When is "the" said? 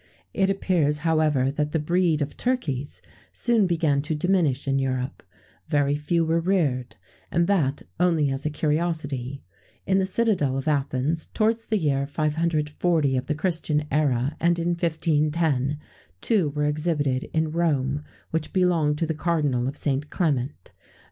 1.73-1.77, 9.99-10.07, 11.67-11.77, 13.27-13.35, 19.05-19.13